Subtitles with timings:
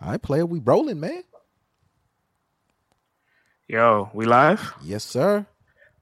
[0.00, 1.22] All right, player, we rolling, man.
[3.66, 4.74] Yo, we live?
[4.82, 5.44] Yes, sir.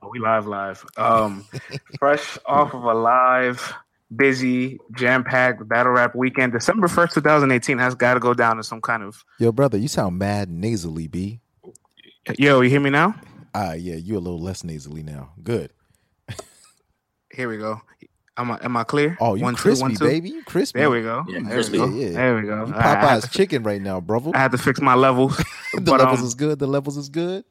[0.02, 0.84] Oh, we live, live.
[0.96, 1.46] Um,
[1.98, 3.72] fresh off of a live,
[4.14, 6.52] busy, jam-packed battle rap weekend.
[6.52, 9.24] December first, two thousand eighteen, has got to go down to some kind of.
[9.38, 11.40] Yo, brother, you sound mad nasally, b.
[12.38, 13.14] Yo, you hear me now?
[13.54, 15.32] Ah, yeah, you're a little less nasally now.
[15.42, 15.72] Good.
[17.32, 17.80] Here we go.
[18.38, 19.16] Am I am I clear?
[19.20, 20.04] Oh, you One, two, crispy, one, two.
[20.04, 20.28] baby.
[20.30, 20.78] You crispy.
[20.78, 21.24] There we go.
[21.28, 21.78] Yeah, there crispy.
[21.80, 21.94] we go.
[21.94, 22.12] Yeah, yeah.
[22.12, 22.66] There we go.
[22.66, 24.30] You I- I had Popeye's to- chicken right now, brother.
[24.34, 25.36] I had to fix my levels.
[25.74, 26.58] the but, levels um, is good.
[26.58, 27.44] The levels is good.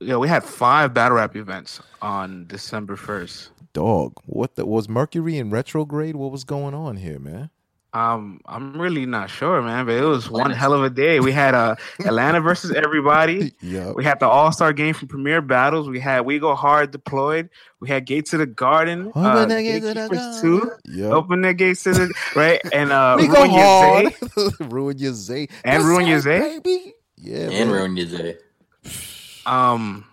[0.00, 3.50] Yeah, we had five battle rap events on December first.
[3.72, 6.16] Dog, what the, was Mercury in retrograde?
[6.16, 7.50] What was going on here, man?
[7.94, 11.20] Um, I'm really not sure, man, but it was one hell of a day.
[11.20, 11.74] We had uh,
[12.04, 13.54] Atlanta versus everybody.
[13.62, 15.88] Yeah, We had the All Star game from Premier Battles.
[15.88, 17.48] We had We Go Hard deployed.
[17.80, 19.08] We had Gates to the Garden.
[19.08, 20.70] Open uh, the gates to the Gatekeepers two.
[20.84, 21.06] yeah.
[21.06, 24.14] Open the gates to the right and uh, we go Ruin Your hard.
[24.72, 26.58] Ruin your Zay And Your ruin your Zay?
[26.60, 26.92] baby.
[27.16, 27.70] Yeah, and man.
[27.70, 28.36] ruin your day.
[29.46, 30.04] Um,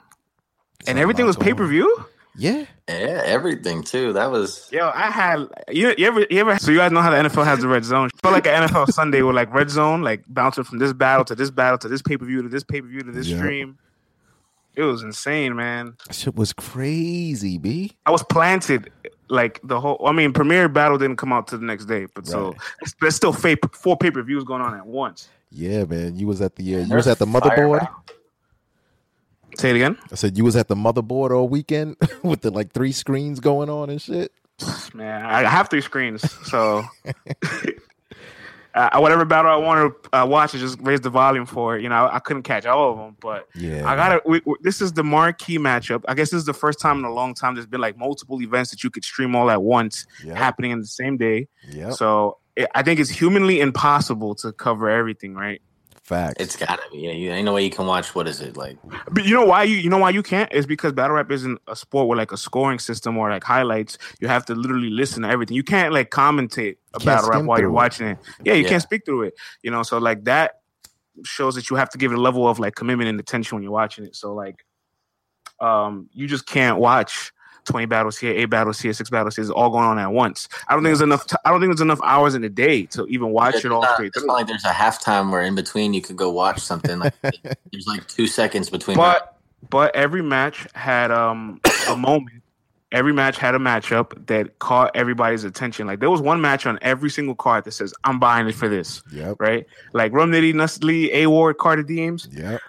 [0.80, 2.06] It's and everything was pay per view.
[2.38, 4.12] Yeah, Yeah, everything too.
[4.14, 7.10] That was Yo, I had you, you ever you ever so you guys know how
[7.10, 8.10] the NFL has the red zone.
[8.22, 11.36] Felt like an NFL Sunday with like red zone, like bouncing from this battle to
[11.36, 13.38] this battle to this pay per view to this pay per view to this Yeah.
[13.38, 13.78] stream.
[14.76, 15.96] It was insane, man.
[16.08, 17.94] that shit was crazy, b.
[18.06, 18.92] I was planted
[19.30, 20.06] like the whole.
[20.06, 22.58] I mean, Premier Battle didn't come out to the next day, but so Right.
[22.82, 25.30] it's, there's still four pay per views going on at once.
[25.50, 26.18] Yeah, man.
[26.18, 27.80] You was at the uh, you was at the motherboard.
[27.80, 27.96] battle.
[29.58, 32.72] Say it again, I said you was at the motherboard all weekend with the like
[32.74, 34.32] three screens going on and shit.
[34.94, 35.26] man.
[35.26, 36.84] I have three screens, so
[38.74, 41.84] uh, whatever battle I want to uh, watch, I just raise the volume for it.
[41.84, 44.22] You know, I, I couldn't catch all of them, but Yeah, I gotta.
[44.26, 46.04] We, we- this is the marquee matchup.
[46.08, 48.42] I guess this is the first time in a long time there's been like multiple
[48.42, 50.36] events that you could stream all at once Yep.
[50.36, 51.48] happening in the same day.
[51.70, 51.92] Yeah.
[51.92, 55.62] So it, I think it's humanly impossible to cover everything, right?
[56.06, 56.36] Facts.
[56.40, 57.00] It's gotta be.
[57.00, 58.14] Yeah, you ain't no way you can watch.
[58.14, 58.78] What is it like?
[59.12, 61.60] But you know why you you know why you can't is because battle rap isn't
[61.68, 63.98] a sport with like a scoring system or like highlights.
[64.20, 65.56] You have to literally listen to everything.
[65.58, 67.74] You can't like commentate a Can't battle rap while you're it.
[67.74, 68.20] watching it.
[68.44, 68.70] Yeah, you Yeah.
[68.70, 69.34] can't speak through it.
[69.64, 70.62] You know, so like that
[71.24, 73.64] shows that you have to give it a level of like commitment and attention when
[73.64, 74.16] you're watching it.
[74.16, 74.64] So like,
[75.60, 77.32] um, you just can't watch.
[77.66, 80.48] 20 battles here, eight battles here, six battles here, it's all going on at once.
[80.68, 81.26] I don't think there's enough.
[81.28, 83.72] T- I don't think there's enough hours in the day to even watch Yeah, it
[83.74, 84.28] all it's not, straight it's through.
[84.28, 87.00] not like there's a halftime where in between you could go watch something.
[87.00, 87.14] Like
[87.72, 88.98] there's like two seconds between.
[88.98, 89.38] but
[89.70, 91.60] but every match had um
[91.90, 92.42] a moment.
[92.92, 95.86] Every match had a matchup that caught everybody's attention.
[95.86, 98.70] Like there was one match on every single card that says, "I'm buying it for
[98.70, 99.38] this." Yep.
[99.40, 99.66] Right?
[99.92, 102.30] Like Rum Nitty, Nusly, A Ward, Carter Deems.
[102.32, 102.62] Yep.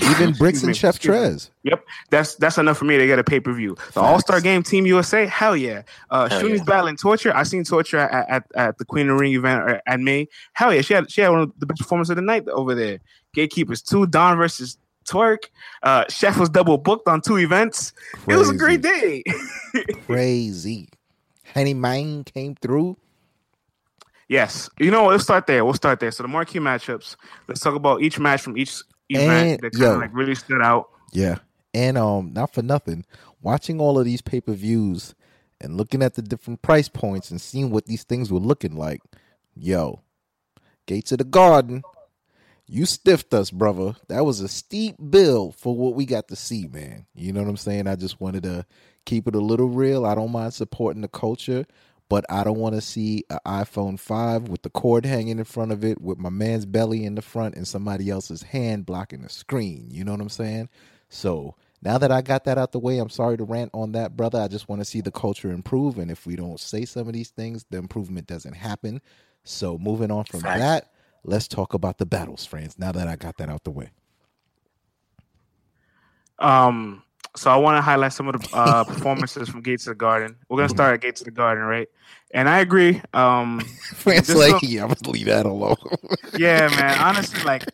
[0.00, 1.10] Even Bricks and me, Chef me.
[1.10, 1.50] Trez.
[1.62, 3.76] Yep, that's that's enough for me to get a pay per view.
[3.92, 5.82] The All Star Game, Team USA, hell yeah.
[6.10, 6.64] Uh, Hell Shuni's yeah.
[6.64, 7.34] battling Torture.
[7.34, 10.28] I seen Torture at, at, at the Queen of the Ring event uh, at May.
[10.54, 12.74] Hell yeah, she had she had one of the best performances of the night over
[12.74, 12.98] there.
[13.34, 15.44] Gatekeepers two, Don versus Twerk.
[15.82, 17.92] Uh, Chef was double booked on two events.
[18.28, 19.22] It was a great day.
[20.06, 20.88] Crazy.
[21.52, 22.96] Honey Mine came through.
[24.28, 25.12] yes, you know what?
[25.12, 25.64] Let's start there.
[25.64, 26.10] We'll start there.
[26.10, 27.16] So the marquee matchups.
[27.46, 30.62] Let's talk about each match from each event And- that kind of like really stood
[30.62, 30.90] out.
[31.12, 31.38] Yeah.
[31.72, 33.04] And um, not for nothing,
[33.42, 35.14] watching all of these pay per views
[35.60, 39.00] and looking at the different price points and seeing what these things were looking like.
[39.56, 40.00] Yo,
[40.86, 41.82] Gates of the Garden,
[42.66, 43.94] you stiffed us, brother.
[44.08, 47.06] That was a steep bill for what we got to see, man.
[47.14, 47.86] You know what I'm saying?
[47.86, 48.64] I just wanted to
[49.04, 50.06] keep it a little real.
[50.06, 51.66] I don't mind supporting the culture,
[52.08, 55.72] but I don't want to see an iPhone 5 with the cord hanging in front
[55.72, 59.28] of it, with my man's belly in the front and somebody else's hand blocking the
[59.28, 59.88] screen.
[59.90, 60.68] You know what I'm saying?
[61.08, 64.16] So now that I got that out the way, I'm sorry to rant on that,
[64.16, 64.40] brother.
[64.40, 65.98] I just want to see the culture improve.
[65.98, 69.00] And if we don't say some of these things, the improvement doesn't happen.
[69.44, 70.60] So moving on from Facts.
[70.60, 70.92] that,
[71.24, 72.78] let's talk about the battles, friends.
[72.78, 73.90] Now that I got that out the way.
[76.38, 77.02] Um,
[77.36, 80.36] so I want to highlight some of the uh, performances from Gates of the Garden.
[80.48, 81.88] We're gonna start at Gates of the Garden, right?
[82.32, 83.00] And I agree.
[83.12, 83.60] Um,
[83.94, 85.76] France Just like, so- yeah, I'm gonna leave that alone.
[86.38, 86.98] yeah, man.
[86.98, 87.64] Honestly, like,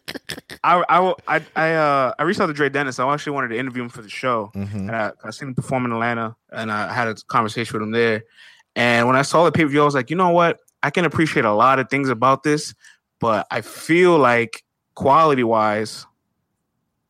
[0.64, 2.98] I, I, I, I, uh, I reached out to Dre Dennis.
[2.98, 4.74] I actually wanted to interview him for the show, Mhm.
[4.74, 7.90] and I, I seen him perform in Atlanta, and I had a conversation with him
[7.92, 8.24] there.
[8.76, 10.60] And when I saw the pay per view, I was like, you know what?
[10.82, 12.74] I can appreciate a lot of things about this,
[13.18, 14.62] but I feel like
[14.94, 16.06] quality wise,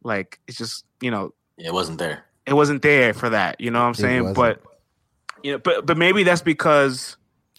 [0.02, 2.24] like it's just you know it wasn't there.
[2.50, 3.60] It wasn't there for that.
[3.60, 4.34] You know what I'm saying?
[4.34, 4.60] But
[5.42, 7.16] you know, but but maybe that's because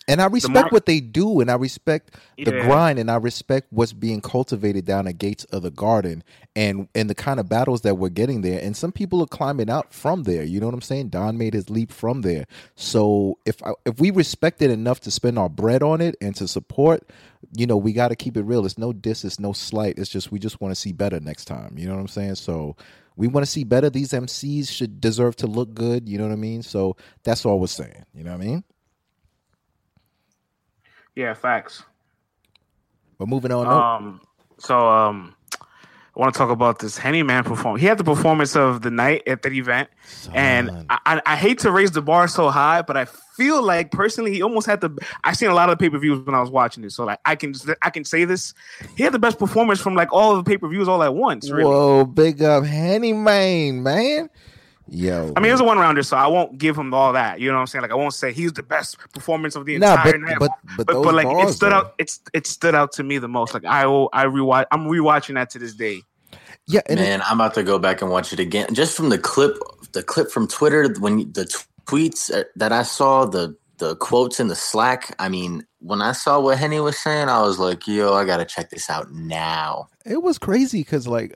[0.07, 2.61] And I respect what they do, and I respect the Yeah.
[2.65, 6.23] grind, and I respect what's being cultivated down the Gates of the Garden,
[6.55, 8.59] and and the kind of battles that we're getting there.
[8.61, 10.43] And some people are climbing out from there.
[10.43, 11.09] You know what I'm saying?
[11.09, 12.45] Don made his leap from there.
[12.75, 16.35] So if I, if we respect it enough to spend our bread on it and
[16.35, 17.09] to support,
[17.57, 18.65] you know, we got to keep it real.
[18.65, 19.97] It's no diss, it's no slight.
[19.97, 21.77] It's just we just want to see better next time.
[21.77, 22.35] You know what I'm saying?
[22.35, 22.75] So.
[23.21, 23.87] We want to see better.
[23.87, 26.09] These MCs should deserve to look good.
[26.09, 26.63] You know what I mean?
[26.63, 28.03] So that's all we're saying.
[28.15, 28.63] You know what I mean?
[31.15, 31.83] Yeah, facts.
[33.19, 33.67] But moving on.
[33.67, 33.73] up.
[33.73, 34.21] Um,
[34.57, 35.35] so um,
[36.15, 37.77] I want to talk about this Henny Man perform.
[37.77, 39.89] He had the performance of the night at that event,
[40.33, 40.85] and Son.
[40.89, 44.33] I, I, I hate to raise the bar so high, but I feel like personally
[44.33, 44.89] he almost had the.
[45.23, 47.05] I seen a lot of the pay per views when I was watching this, so
[47.05, 48.53] like I can I can say this.
[48.97, 51.15] He had the best performance from like all of the pay per views all at
[51.15, 51.49] once.
[51.49, 51.63] Really.
[51.63, 54.29] Whoa, big up Henny Man, man.
[54.93, 55.31] Yo.
[55.37, 57.39] I mean, it was a one rounder, so I won't give him all that.
[57.39, 57.81] You know what I'm saying?
[57.81, 60.37] Like, I won't say he's the best performance of the Nah, entire but- night.
[60.39, 61.75] but- but those like, it stood though.
[61.77, 61.93] out.
[61.97, 63.53] It's it stood out to me the most.
[63.53, 64.65] Like, I will- I rewatch.
[64.71, 66.01] I'm rewatching that to this day.
[66.67, 68.73] yeah, and it- Man, I'm about to go back and watch it again.
[68.73, 69.57] Just from the clip,
[69.93, 74.39] the clip from Twitter, when the t- tweets uh, that I saw, the the quotes
[74.39, 75.15] in the Slack.
[75.17, 78.45] I mean, when I saw what Henny was saying, I was like, "Yo, I gotta
[78.45, 81.35] check this out now." it was crazy because, like,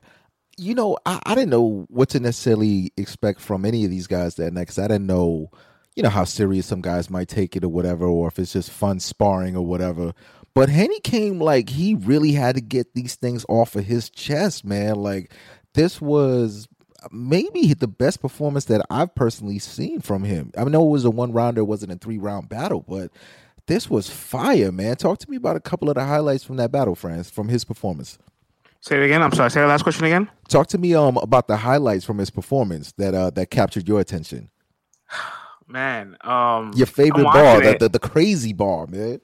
[0.58, 4.36] you know, I, I didn't know what to necessarily expect from any of these guys
[4.36, 4.80] that next.
[4.80, 5.50] I didn't know,
[5.96, 8.72] you know, how serious some guys might take it or whatever, or if it's just
[8.72, 10.14] fun sparring or whatever.
[10.54, 14.64] But Henny came like he really had to get these things off of his chest,
[14.64, 14.96] man.
[14.96, 15.34] Like,
[15.74, 16.68] this was
[17.12, 20.52] maybe the best performance that I've personally seen from him.
[20.58, 23.12] I know it was a one rounder, it wasn't a three round battle, but
[23.68, 24.96] this was fire, man.
[24.96, 27.66] Talk to me about a couple of the highlights from that battle, friends, from his
[27.66, 28.18] performance.
[28.88, 29.24] Say it again.
[29.24, 29.50] I'm sorry.
[29.50, 30.30] Say the last question again.
[30.48, 34.00] Talk to me um about the highlights from his performance that uh that captured your
[34.00, 34.50] attention.
[35.68, 39.20] Man, um, Your favorite bar, watching the, the the crazy bar, man.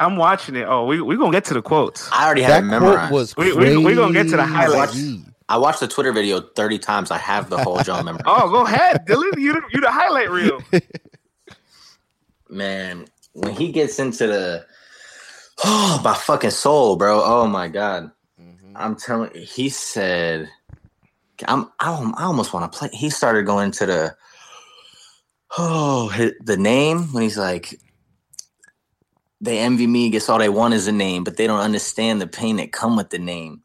[0.00, 0.64] I'm watching it.
[0.66, 2.10] Oh, we we gonna get to the quotes.
[2.10, 3.12] I already That had it quote memorized.
[3.12, 3.76] was We- crazy.
[3.76, 4.98] we- we gonna get to the highlights.
[5.50, 7.10] I watched the Twitter video 30 times.
[7.10, 8.24] I have the whole John memorized.
[8.26, 9.38] Oh, go ahead, Dylan.
[9.38, 10.62] You the, you the highlight reel.
[12.48, 14.64] Man, when he gets into the
[15.64, 17.22] oh my fucking soul, bro.
[17.22, 18.10] Oh my god.
[18.76, 20.48] I'm telling he said
[21.46, 22.90] I'm I, I almost want to play.
[22.92, 24.16] He started going to the
[25.58, 27.78] oh the name when he's like
[29.42, 32.28] they envy me, guess all they want is a name, but they don't understand the
[32.28, 33.62] pain that come with the name.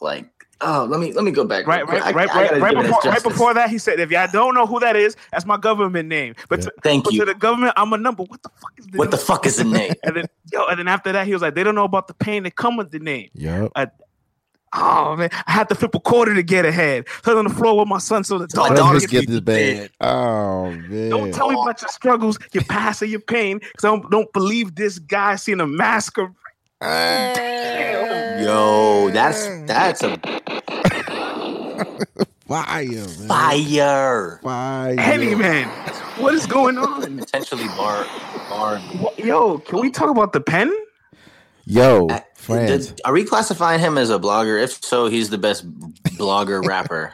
[0.00, 0.31] Like,
[0.62, 1.66] oh, let me let me go back.
[1.66, 4.10] Right, right, I- right, I right, gotta right before, right before that, he said, "If
[4.10, 6.64] y'all don't know who that is, that's my government name." But, Yeah.
[6.66, 7.20] to, Thank but you.
[7.20, 8.22] to the government, I'm a number.
[8.24, 9.92] What the fuck is the What the fuck is the name?
[10.04, 12.14] And then, yo, and then after that, he was like, "They don't know about the
[12.14, 13.68] pain that come with the name." Yeah.
[14.74, 17.06] Oh man, I had to flip a quarter to get ahead.
[17.06, 19.28] Fell on the floor with my son, so the My dog Let daughter's get get
[19.28, 19.90] this bad.
[20.00, 21.10] Oh man.
[21.10, 24.32] Don't tell me about your struggles, your past, or your pain, because I don't, don't
[24.32, 26.30] believe this guy seen a masquerade.
[28.42, 30.18] Yo, that's that's a
[32.48, 33.28] fire, man.
[33.28, 34.40] fire.
[34.42, 34.96] Fire.
[35.00, 35.68] heavy man,
[36.18, 37.18] what is going on?
[37.18, 38.04] Potentially bar
[38.50, 38.80] bar.
[39.16, 40.72] Yo, can we talk about the pen?
[41.66, 42.92] Yo, Uh, friends.
[43.04, 44.60] Are we classifying him as a blogger?
[44.60, 45.64] If so, he's the best
[46.18, 47.12] blogger rapper.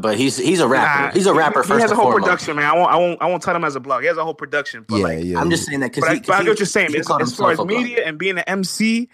[0.00, 1.02] But he's he's a rapper.
[1.02, 2.24] Nah, he's a rapper He first has a whole foremost.
[2.24, 2.66] production, man.
[2.66, 4.02] I won't, I won't, I won't tell him as a blog.
[4.02, 4.84] He has a whole production.
[4.86, 5.40] But yeah, like, yeah.
[5.40, 6.94] I'm just saying that because but, I, but I get what you're saying.
[6.94, 9.08] As, as far as media and being an MC,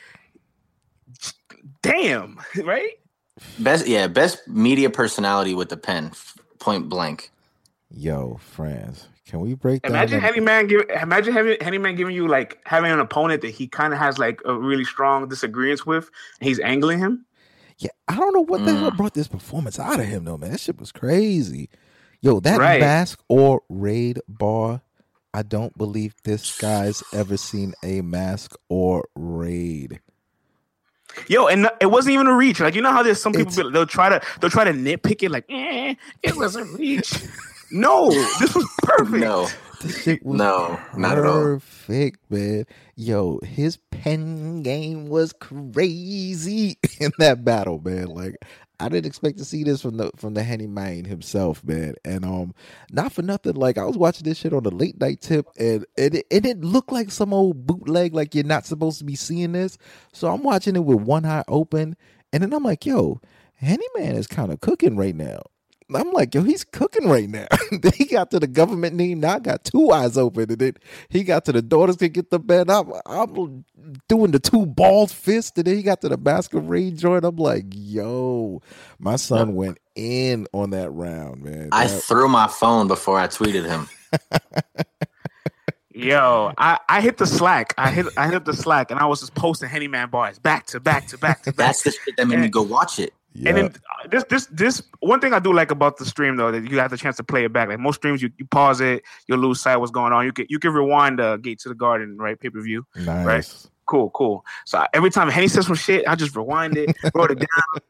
[1.83, 2.91] damn, right?
[3.59, 6.11] best yeah best media personality with the pen,
[6.59, 7.31] point blank.
[7.91, 9.09] Yo, friends.
[9.27, 9.93] Can we break down?
[9.93, 13.43] Imagine the- Henny Man give, imagine having Henny Man giving you like having an opponent
[13.43, 16.11] that he kind of has like a really strong disagreement with,
[16.41, 17.25] and he's angling him.
[17.79, 18.97] Yeah, I don't know what the hell Mm.
[18.97, 20.53] brought this performance out of him though, man.
[20.53, 21.69] That shit was crazy.
[22.21, 22.81] Yo, that Right.
[22.81, 24.83] mask or raid bar.
[25.35, 30.01] I don't believe this guy's ever seen a mask or raid.
[31.29, 32.61] Yo, and it wasn't even a reach.
[32.61, 35.23] Like you know how there's some people It's- they'll try to they'll try to nitpick
[35.23, 37.13] it like, eh, it was a reach.
[37.71, 39.19] no, this was perfect.
[39.19, 39.49] No,
[39.81, 41.43] This shit was no, not at all.
[41.43, 42.65] perfect, man.
[42.97, 48.07] Yo, his pen game was crazy in that battle, man.
[48.07, 48.37] Like
[48.81, 51.95] I didn't expect to see this from the from the Henny Man himself, man.
[52.05, 52.55] And um,
[52.91, 55.87] not for nothing, like I was watching this shit on the late night tip, and
[55.97, 59.15] and it, and it looked like some old bootleg, like you're not supposed to be
[59.15, 59.79] seeing this.
[60.13, 61.97] So I'm watching it with one eye open,
[62.33, 63.21] and then I'm like, yo,
[63.55, 65.43] Henny Man is kind of cooking right now.
[65.93, 67.47] I'm like, yo, he's cooking right now.
[67.71, 69.21] then he got to the government name.
[69.21, 70.51] Now I got two eyes open.
[70.51, 70.75] And then
[71.11, 72.71] he got to the daughters can get the bed.
[72.71, 73.65] I'm, I'm
[74.09, 75.59] doing the two bald fists.
[75.59, 77.25] And then he got to the masquerade joint.
[77.25, 78.63] I'm like, yo,
[78.99, 81.69] my son went in on that round, man.
[81.73, 83.89] I That- threw my phone before I tweeted him.
[85.97, 87.73] Yo, I, I hit the slack.
[87.79, 90.67] I hit I hit the slack, and I was just posting Henny Man bars back
[90.67, 91.57] to back to back to back.
[91.57, 93.15] That's the shit that made me go watch it.
[93.35, 93.49] Yeah.
[93.49, 96.53] And then uh, this this this one thing I do like about the stream though
[96.53, 97.69] that you have the chance to play it back.
[97.69, 100.25] Like most streams, you, you pause it, you'll lose sight of what's going on.
[100.25, 102.87] You can you can rewind the Gate to the Garden right pay per view.
[102.97, 103.27] nice.
[103.27, 103.67] right.
[103.87, 104.45] Cool, cool.
[104.65, 107.83] So I- every time Henny says some shit, I just rewind it, wrote it down.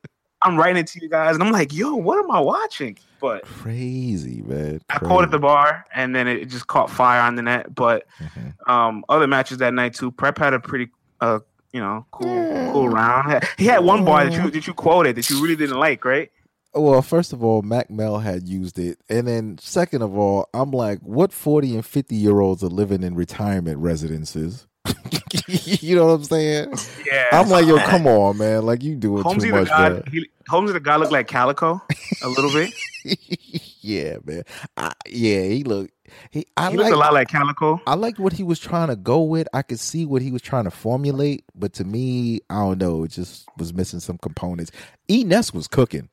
[0.43, 2.99] I'm writing it to you guys, and I'm like, yo, what am I watching?
[3.21, 4.81] But Crazy, man.
[4.91, 7.75] I caught at the bar, and then it just caught fire on the net.
[7.75, 8.69] But Mhm.
[8.69, 10.11] um, other matches that night too.
[10.11, 11.39] Prep had a pretty, uh,
[11.75, 13.45] you know, cool, cool round.
[13.59, 16.31] He had one bar that you that you quoted that you really didn't like, right?
[16.73, 20.71] Well, first of all, Mac Mel had used it, and then second of all, I'm
[20.71, 24.69] like, what forty and fifty year olds are living in retirement residences?
[25.49, 26.75] you know what I'm saying?
[27.07, 28.65] Yeah, I'm like, yo, come on, man!
[28.65, 30.01] Like you doing Holmesy too the much, guy.
[30.13, 31.83] He, Holmesy the guy looked like Calicoe
[32.23, 32.73] a little bit.
[33.81, 34.45] yeah, man.
[34.77, 35.94] I, yeah, he looked.
[36.31, 37.81] He, I He a lot like Calicoe.
[37.87, 39.49] I liked what he was trying to go with.
[39.53, 43.05] I could see what he was trying to formulate, but to me, I don't know.
[43.05, 44.71] It just was missing some components.
[45.09, 46.09] E Ness was cooking.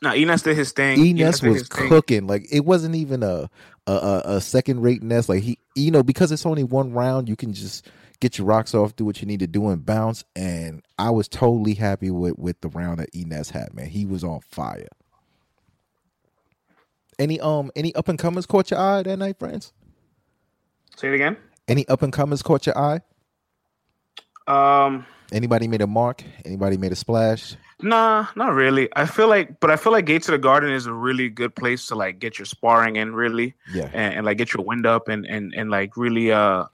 [0.00, 0.98] No, Enes did his thing.
[0.98, 1.88] Enes was his thing.
[1.88, 2.26] cooking.
[2.26, 3.50] Like it wasn't even a
[3.86, 5.28] a, a, a second rate Ness.
[5.28, 7.88] Like he, you know, because it's only one round, you can just
[8.20, 10.24] get your rocks off, do what you need to do, and bounce.
[10.36, 13.74] And I was totally happy with with the round that E Ness had.
[13.74, 14.88] Man, he was on fire.
[17.18, 19.72] Any um any up and comers caught your eye that night, friends?
[20.96, 21.36] Say it again.
[21.66, 23.00] Any up and comers caught your eye?
[24.46, 26.22] Um, Anybody made a mark?
[26.44, 27.54] Anybody made a splash?
[27.82, 28.88] Nah, not really.
[28.96, 31.54] I feel like, but I feel like Gate to the Garden is a really good
[31.54, 33.90] place to like get your sparring in, really, Yeah.
[33.92, 36.64] and, and like get your wind up and and and like really uh,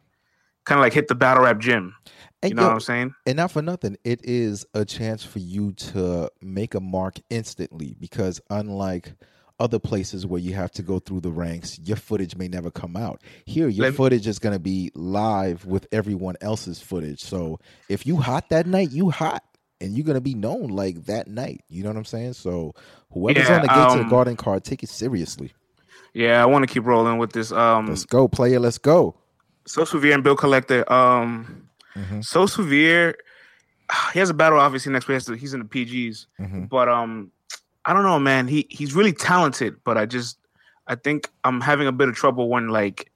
[0.65, 1.95] kind of like hit the battle rap gym.
[2.43, 3.15] And, You know yo, what I'm saying?
[3.27, 7.97] and not for nothing, it is a chance for you to make a mark instantly
[7.99, 9.15] because unlike
[9.61, 12.97] other places where you have to go through the ranks, your footage may never come
[12.97, 13.23] out.
[13.45, 17.21] Here, your Let footage is going to be live with everyone else's footage.
[17.21, 19.43] So if you hot that night, you hot.
[19.81, 21.63] And you're gonna be known like that night.
[21.69, 22.35] You know what I'm saying?
[22.35, 22.75] So
[23.11, 25.53] whoever's Yeah, on the gate to the um, garden card, take it seriously.
[26.15, 27.53] Yeah, I want to keep rolling with this.
[27.53, 28.61] Um, Let's go, player.
[28.61, 29.17] Let's go.
[29.67, 30.91] So Severe and Bill Collector.
[30.91, 32.25] Um, Mhm.
[32.25, 33.17] So Severe,
[34.15, 35.21] he has a battle obviously next week.
[35.39, 36.69] He's in the PGs, Mhm.
[36.69, 37.33] but um,
[37.87, 38.49] I don't know, man.
[38.49, 40.39] He he's really talented, but I just
[40.87, 43.11] I think I'm having a bit of trouble when like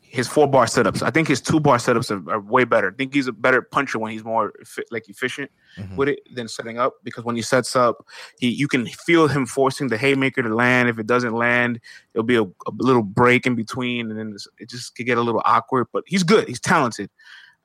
[0.00, 1.02] his four bar setups.
[1.02, 2.90] I think his two bar setups are, are way better.
[2.90, 4.52] I think he's a better puncher when he's more
[4.90, 5.96] like efficient Mhm.
[5.96, 8.06] with it than setting up because when he sets up,
[8.38, 10.88] he you can feel him forcing the haymaker to land.
[10.88, 11.80] If it doesn't land,
[12.14, 15.18] it'll be a, a little break in between, and then it's- it just could get
[15.18, 15.88] a little awkward.
[15.92, 16.48] But he's good.
[16.48, 17.10] He's talented.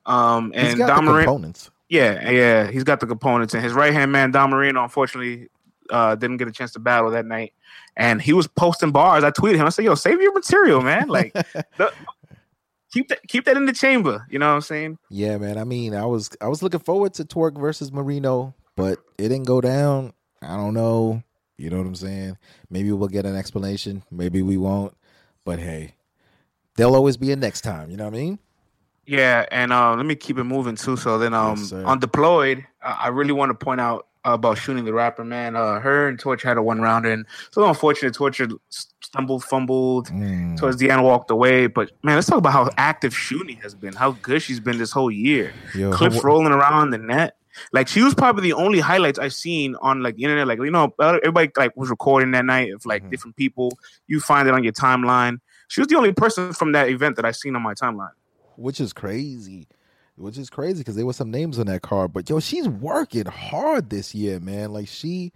[0.04, 1.70] Um, He's and got Dom the components.
[1.88, 3.54] yeah, yeah, he's got the components.
[3.54, 5.48] And his right hand man, Don Marino, unfortunately,
[5.92, 7.52] uh, didn't get a chance to battle that night.
[7.96, 9.22] And he was posting bars.
[9.22, 9.66] I tweeted him.
[9.66, 11.08] I said, "Yo, save your material, man.
[11.08, 11.32] Like,
[11.76, 11.92] the,
[12.92, 14.98] keep that keep that in the chamber." You know what I'm saying?
[15.10, 15.58] Yeah, man.
[15.58, 19.46] I mean, I was I was looking forward to Twerk versus Marino, but it didn't
[19.46, 20.14] go down.
[20.40, 21.22] I don't know.
[21.58, 22.38] You know what I'm saying?
[22.70, 24.02] Maybe we'll get an explanation.
[24.10, 24.96] Maybe we won't.
[25.44, 25.94] But hey,
[26.76, 27.90] there'll always be a next time.
[27.90, 28.38] You know what I mean?
[29.06, 30.96] Yeah, and uh, let me keep it moving too.
[30.96, 31.84] So then, um, sir.
[31.84, 35.24] on deployed, uh, I really want to point out about Shuni the rapper.
[35.24, 38.14] Man, uh, her and Torch had a one rounder, and so unfortunate.
[38.14, 38.40] Torch
[39.00, 40.08] stumbled, fumbled.
[40.08, 40.56] Mm.
[40.58, 41.66] Towards the end, walked away.
[41.66, 43.94] But man, let's talk about how active Shuni has been.
[43.94, 45.52] How good she's been this whole year.
[45.74, 47.36] Yo, Clips her- rolling around the net.
[47.72, 50.46] Like she was probably the only highlights I've seen on like the internet.
[50.46, 53.10] Like you know, everybody like was recording that night of like Mhm.
[53.10, 53.78] different people.
[54.06, 55.38] You find it on your timeline.
[55.68, 58.12] She was the only person from that event that I seen on my timeline.
[58.56, 59.66] which is crazy.
[60.16, 62.12] Which is crazy because there were some names on that card.
[62.12, 64.72] But yo, she's working hard this year, man.
[64.72, 65.32] Like she,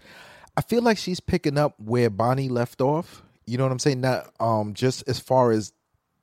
[0.56, 3.23] I feel like she's picking up where Bonnie left off.
[3.47, 4.00] You know what I'm saying?
[4.00, 5.73] Not um just as far as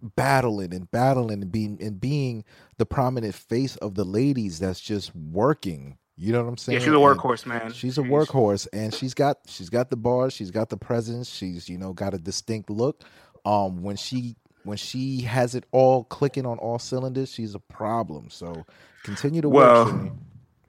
[0.01, 2.43] battling and battling and being and being
[2.77, 5.97] the prominent face of the ladies that's just working.
[6.15, 6.79] You know what I'm saying?
[6.79, 7.73] Yeah, she's a And workhorse, man.
[7.73, 11.67] She's a workhorse, and she's got she's got the bars, she's got the presence, she's
[11.67, 13.03] you know got a distinct look.
[13.45, 18.29] Um, when she when she has it all clicking on all cylinders, she's a problem.
[18.29, 18.65] So
[19.03, 20.11] continue to Well, work.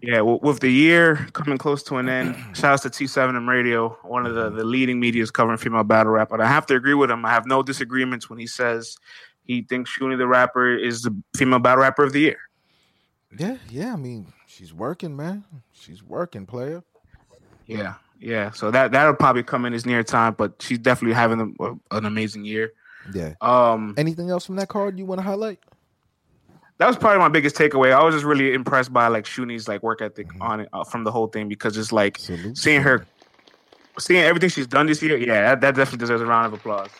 [0.00, 3.96] Yeah, well, with the year coming close to an end, shout out to T7M Radio,
[4.02, 6.28] one of the, the leading medias covering female battle rap.
[6.28, 7.24] But I have to agree with him.
[7.24, 8.96] I have no disagreements when he says
[9.44, 12.38] he thinks Shuni the rapper is the female battle rapper of the year.
[13.38, 13.94] Yeah, yeah.
[13.94, 15.44] I mean, she's working, man.
[15.72, 16.82] She's working, player.
[17.66, 18.50] Yeah, yeah.
[18.50, 22.04] So that that'll probably come in his near time, but she's definitely having a, an
[22.04, 22.72] amazing year.
[23.12, 23.34] Yeah.
[23.40, 25.58] Um, Anything else from that card you want to highlight?
[26.78, 27.92] that was probably my biggest takeaway.
[27.92, 30.40] I was just really impressed by like Shuni's like work ethic Mhm.
[30.40, 32.58] on it uh, from the whole thing because it's like Salute.
[32.58, 33.06] seeing her,
[33.98, 35.16] seeing everything she's done this year.
[35.16, 36.90] Yeah, that, that definitely deserves a round of applause.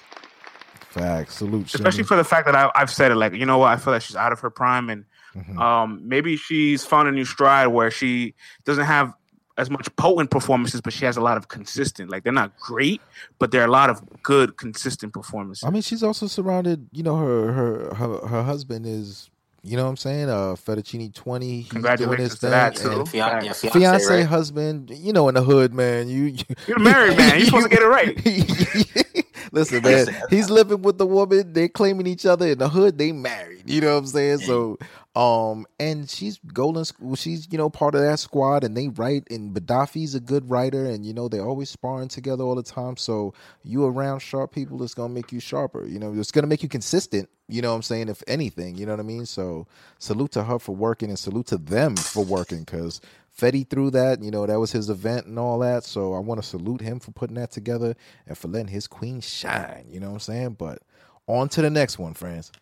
[0.91, 1.35] Facts.
[1.39, 1.75] Salute.
[1.75, 3.17] especially for the fact that I, I've said it.
[3.17, 3.73] Like, you know what?
[3.73, 5.05] I feel like she's out of her prime, and
[5.37, 5.59] Mhm.
[5.59, 8.35] um, maybe she's found a new stride where she
[8.65, 9.13] doesn't have
[9.57, 12.11] as much potent performances, but she has a lot of consistent.
[12.11, 13.01] Like, they're not great,
[13.39, 15.65] but there are a lot of good, consistent performances.
[15.65, 16.89] I mean, she's also surrounded.
[16.93, 19.31] You know, her her her, her husband is.
[19.67, 20.29] You know what I'm saying?
[20.29, 21.63] Uh, Fettuccine twenty.
[21.63, 22.99] He's doing Congratulations his to that, thing, too.
[22.99, 24.27] and Fian- yeah, fiance, Fiance, right?
[24.27, 24.91] husband.
[24.91, 26.07] You know, in the hood, man.
[26.09, 27.37] You, you You're married, man.
[27.39, 29.15] You're supposed to get it right.
[29.53, 31.53] Listen, man, he's living with the woman.
[31.53, 32.99] They're claiming each other in the hood.
[32.99, 33.63] They married.
[33.65, 34.39] You know what I'm saying?
[34.39, 34.79] So,
[35.17, 36.85] um, and she's golden.
[36.85, 37.15] School.
[37.15, 39.25] She's you know part of that squad, and they write.
[39.31, 42.97] And Gaddafi's a good writer, and you know they're always sparring together all the time.
[42.97, 45.87] So you around sharp people, it's gonna make you sharper.
[45.87, 47.29] You know, it's gonna make you consistent.
[47.49, 48.09] You know what I'm saying?
[48.09, 49.27] If anything, you know what I mean.
[49.27, 49.67] So
[49.99, 53.01] salute to her for working, and salute to them for working because.
[53.37, 55.83] Fetty threw that, you know, that was his event and all that.
[55.83, 57.97] So I want to salute him for putting that together
[58.29, 59.87] and for letting his queen shine.
[59.91, 60.51] You know what I'm saying?
[60.57, 60.83] But
[61.27, 62.53] on to the next one, friends.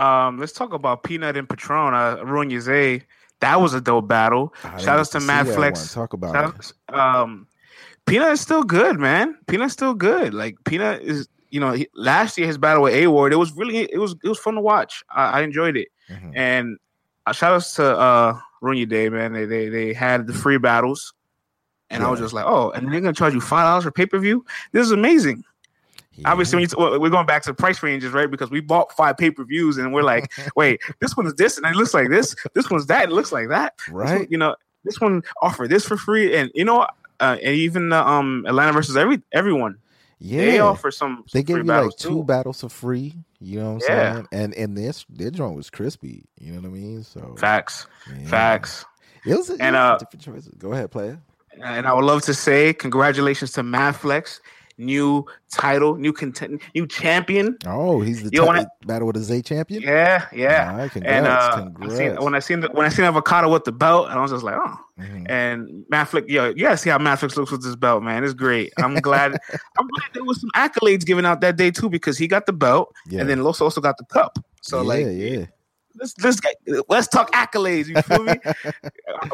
[0.00, 1.94] Um, let's talk about Peanut and Patron.
[1.94, 3.02] Uh, Ruin Yze.
[3.40, 4.54] That was a dope battle.
[4.64, 5.94] I Shout outs get to Mad Flex.
[5.94, 6.54] Talk about Shout it.
[6.56, 7.46] outs- um,
[8.06, 9.36] Peanut is still good, man.
[9.46, 10.34] Peanut's still good.
[10.34, 13.52] Like Peanut is, you know, he, last year his battle with A Ward, it was
[13.52, 15.02] really, it was, it was fun to watch.
[15.10, 15.88] I, I enjoyed it.
[16.10, 16.32] Mhm.
[16.34, 16.78] And
[17.26, 19.32] uh, shout outs to uh, Ruin Day, man.
[19.32, 21.12] They, they they had the free battles,
[21.88, 24.06] and I was just like, oh, and they're gonna charge you five dollars for pay
[24.06, 24.44] per view.
[24.72, 25.44] This is amazing.
[26.24, 28.30] Obviously, when you well, we're going back to price ranges, right?
[28.30, 31.56] Because we bought five pay per views, and we're like, wait, this one is this,
[31.56, 32.34] and it looks like this.
[32.54, 33.74] This one's that, and it looks like that.
[33.78, 34.30] This one- right?
[34.30, 36.86] you know, this one offer this for free, and you know,
[37.20, 39.78] uh, and even uh, um Atlanta versus every everyone,
[40.18, 41.24] Yeah, they offer some.
[41.32, 42.24] They some gave free you like two too.
[42.24, 43.14] battles for free.
[43.40, 44.12] You know what I'm Yeah.
[44.14, 44.28] saying?
[44.32, 46.24] And and this their joint was crispy.
[46.38, 47.02] You know what I mean?
[47.04, 48.26] So Facts, yeah.
[48.28, 48.84] facts.
[49.26, 50.54] It was, it And, uh, different choices.
[50.58, 51.20] Go ahead, player.
[51.62, 54.40] And I would love to say congratulations to Madflex,
[54.80, 57.56] new title, new content, new champion.
[57.66, 59.82] Oh, he's the t- wanna- battle with a Z champion.
[59.82, 60.76] Yeah, yeah.
[60.76, 61.96] Right, congrats, and uh, I congrats.
[61.96, 64.30] seen, when I seen the, when I seen avocado with the belt, and I was
[64.30, 64.76] just like, oh.
[64.98, 65.30] Mhm.
[65.30, 68.22] And Madflix, yo, gotta see how Madflix looks with this belt, man.
[68.22, 68.70] It's great.
[68.78, 69.32] I'm glad.
[69.78, 72.52] I'm glad there was some accolades given out that day too, because he got the
[72.52, 73.20] belt, Yeah.
[73.20, 74.38] and then Los also got the cup.
[74.62, 75.46] So yeah, like, yeah.
[75.96, 76.54] Let's let's get,
[76.88, 77.86] let's talk accolades.
[77.86, 78.34] You feel me?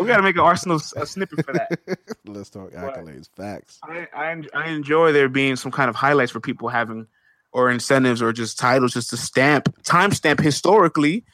[0.00, 1.78] we gotta make an Arsenal s- a snippet for that.
[2.24, 3.28] Let's talk accolades.
[3.36, 3.78] Facts.
[3.84, 7.06] I, I I enjoy there being some kind of highlights for people having
[7.52, 11.24] or incentives or just titles just to stamp timestamp historically.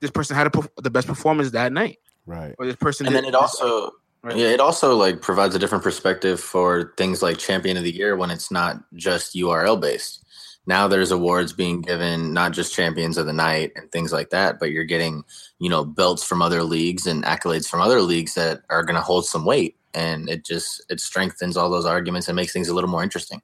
[0.00, 2.54] This person had a, the best performance that night, Right.
[2.58, 3.06] or this person.
[3.06, 3.90] and then it also
[4.22, 4.36] Right.
[4.38, 8.16] yeah it also like provides a different perspective for things like champion of the year
[8.16, 10.24] when it's not just url based
[10.66, 14.58] now there's awards being given not just champions of the night and things like that
[14.58, 15.22] but you're getting
[15.58, 19.00] you know belts from other leagues and accolades from other leagues that are going to
[19.00, 22.74] hold some weight and it just it strengthens all those arguments and makes things a
[22.74, 23.40] little more interesting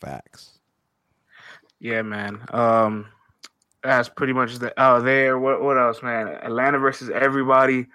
[0.00, 0.58] Facts.
[1.80, 2.40] Yeah, man.
[2.50, 3.06] Um,
[3.82, 4.72] that's pretty much the.
[4.76, 5.38] Oh, there.
[5.38, 6.28] What what else, man?
[6.28, 7.86] Atlanta versus everybody.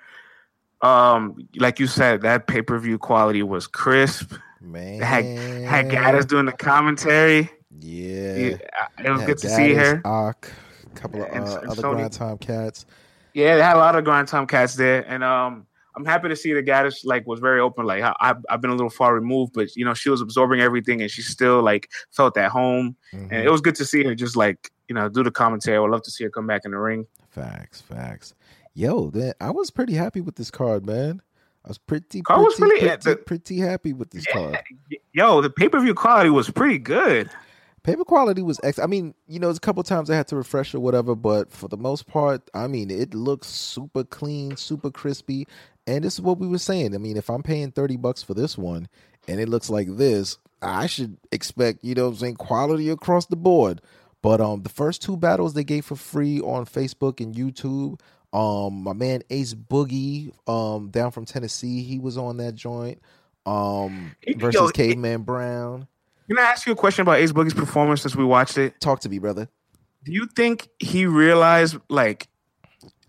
[0.82, 4.34] Um, like you said, that pay per view quality was crisp.
[4.60, 5.02] Man.
[5.02, 5.26] Had
[5.66, 7.50] had Gaddis doing the commentary.
[7.80, 8.36] Yeah.
[8.36, 8.58] Yeah,
[9.06, 10.02] it was good to see her.
[10.06, 10.52] Ak,
[10.86, 11.96] a couple of uh, and other Sony.
[11.96, 12.86] grind time cats.
[13.34, 16.36] Yeah, they had a lot of grind time cats there, and um, I'm happy to
[16.36, 17.86] see the Gaddis like was very open.
[17.86, 20.60] Like I, I've, I've been a little far removed, but you know she was absorbing
[20.60, 23.32] everything, and she still like felt at home, Mhm.
[23.32, 25.78] and it was good to see her just like you know do the commentary.
[25.78, 27.08] I would love to see her come back in the ring.
[27.30, 28.34] Facts, facts.
[28.74, 31.22] Yo, then I was pretty happy with this card, man.
[31.64, 34.58] I was pretty, Card was pretty, really- pretty, the- pretty happy with this card.
[35.14, 37.30] Yo, the pay per view quality was pretty good.
[37.84, 38.78] Paper quality was ex.
[38.78, 41.52] I mean, you know, it's a couple times I had to refresh or whatever, but
[41.52, 45.48] for the most part, I mean, it looks super clean, super crispy.
[45.88, 46.94] And this is what we were saying.
[46.94, 48.88] I mean, if I'm paying 30 bucks for this one
[49.28, 53.36] and it looks like this, I should expect, you know I'm saying, quality across the
[53.36, 53.82] board.
[54.22, 58.00] But um the first two battles they gave for free on Facebook and YouTube.
[58.32, 63.02] Um my man Ace Boogie, um, down from Tennessee, he was on that joint.
[63.48, 65.88] Um Yo, versus it- Caveman Brown.
[66.28, 68.80] Can I ask you a question about Ace Boogie's performance since we watched it?
[68.80, 69.50] Talk to me, brother.
[70.04, 72.28] Do you think he realized like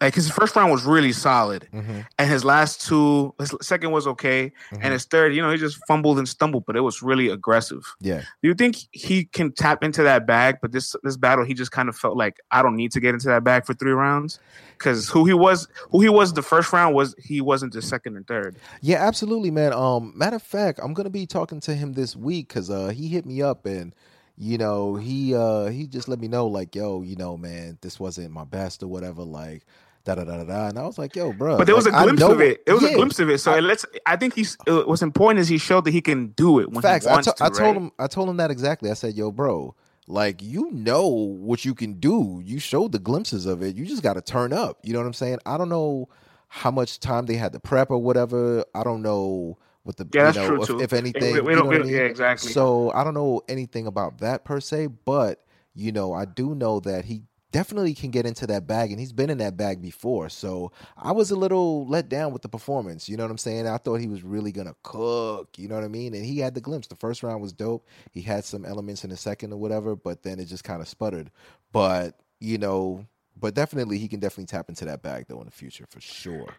[0.02, 2.00] like his first round was really solid Mm-hmm.
[2.18, 4.80] and his last two his second was okay Mhm.
[4.82, 7.82] and his third, you know, he just fumbled and stumbled, but it was really aggressive.
[8.00, 8.20] Yeah.
[8.42, 10.56] Do you think he can tap into that bag?
[10.60, 13.14] But this this battle, he just kind of felt like I don't need to get
[13.14, 14.38] into that bag for three rounds
[14.78, 18.16] because who he was, who he was the first round was he wasn't the second
[18.16, 18.56] and third.
[18.80, 19.72] Yeah, absolutely, man.
[19.72, 23.08] Um, matter of fact, I'm gonna be talking to him this week because uh he
[23.08, 23.94] hit me up and
[24.38, 28.00] you know he uh he just let me know like yo you know man this
[28.00, 29.62] wasn't my best or whatever like
[30.04, 31.94] da da da da da and I was like yo bro But there was like,
[31.94, 32.62] a glimpse of it.
[32.66, 33.38] It was yeah, a glimpse of it.
[33.38, 33.86] So I- it let's.
[34.06, 34.56] I think he's.
[34.66, 37.32] uh, What's important is he showed that he can do it when facts I to-
[37.32, 37.44] to.
[37.44, 39.74] I told him I told him that exactly I said yo bro
[40.08, 42.42] Like you know what you can do.
[42.44, 43.76] You showed the glimpses of it.
[43.76, 44.78] You just got to turn up.
[44.82, 45.38] You know what I'm saying?
[45.46, 46.08] I don't know
[46.48, 48.64] how much time they had to prep or whatever.
[48.74, 50.80] I don't know what the Yeah, you that's know, true if, too.
[50.80, 51.32] if anything.
[51.34, 51.88] we, we you know we I mean?
[51.88, 52.50] yeah, exactly.
[52.52, 56.80] So I don't know anything about that per se, but you know, I do know
[56.80, 60.28] that he definitely can get into that bag and he's been in that bag before.
[60.28, 63.08] So I was a little let down with the performance.
[63.08, 63.68] You know what I'm saying?
[63.68, 66.14] I thought he was really gonna cook, you know what I mean?
[66.14, 66.88] And he had the glimpse.
[66.88, 67.86] The first round was dope.
[68.10, 70.88] He had some elements in the second or whatever, but then it just kind of
[70.88, 71.30] sputtered.
[71.70, 73.06] But, you know,
[73.38, 76.56] but definitely he can definitely tap into that bag though in the future for sure.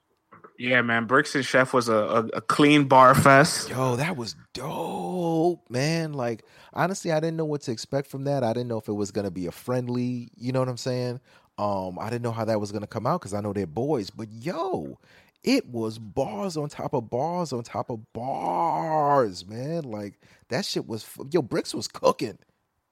[0.58, 3.70] Yeah, man, Bricks and Chef was a, a, a clean bar fest.
[3.70, 6.14] Yo, that was dope, man.
[6.14, 8.44] Like, honestly, I didn't know what to expect from that.
[8.44, 11.20] I didn't know if it was gonna be a friendly, you know what I'm saying?
[11.58, 14.10] Um, I didn't know how that was gonna come out because I know they're boys,
[14.10, 15.00] but yo,
[15.44, 19.84] it was bars on top of bars on top of bars, man.
[19.84, 22.38] Like that shit was yo, Bricks was cooking.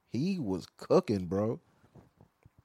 [0.09, 1.59] He was cooking, bro.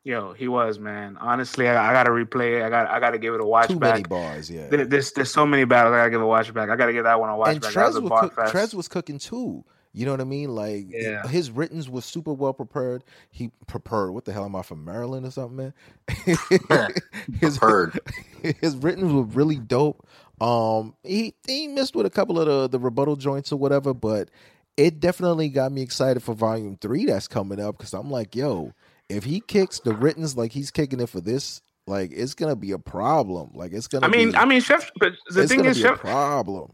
[0.07, 1.17] Yo, he was man.
[1.21, 2.65] Honestly, I, I gotta replay it.
[2.65, 3.95] I got I gotta give it a watch Too back.
[3.95, 4.69] many bars, yeah.
[4.69, 6.69] There- There's there's so many battles I gotta give a watch back.
[6.71, 7.75] I gotta give that one a watch and back.
[7.75, 8.35] That was Trez was, cook.
[8.47, 9.65] Trez was cooking too.
[9.93, 10.55] You know what I mean?
[10.55, 11.27] Like Yeah.
[11.27, 13.03] his writtens was super well prepared.
[13.31, 14.11] He prepared.
[14.11, 15.75] What the hell am I from Maryland or something, man?
[17.41, 17.99] his Heard.
[18.61, 20.07] his writtens were really dope.
[20.41, 24.29] Um, he he missed with a couple of the the rebuttal joints or whatever, but
[24.77, 28.73] it definitely got me excited for volume three that's coming up because I'm like, yo,
[29.09, 32.73] if he kicks the writtens like he's kicking it for this, like it's gonna be
[32.73, 33.51] a problem.
[33.55, 34.07] Like it's gonna.
[34.07, 34.91] I mean, be, I mean, Chef.
[34.99, 35.99] But the thing is, Chef.
[36.01, 36.73] problem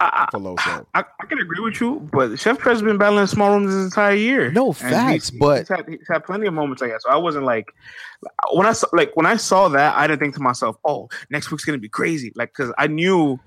[0.00, 0.86] I, for Loso.
[0.94, 3.84] I, I can agree with you, but Chef Trez has been battling small rooms this
[3.84, 4.50] entire year.
[4.52, 7.02] No, facts, he's, but- he's had, he's had plenty of moments like that.
[7.02, 7.72] So I wasn't like
[8.52, 11.50] when I saw like when I saw that, I didn't think to myself, "Oh, next
[11.50, 13.38] week's gonna be crazy." Like because I knew